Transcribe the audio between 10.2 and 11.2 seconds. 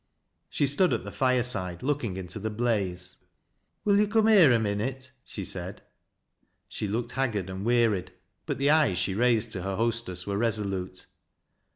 were resolute.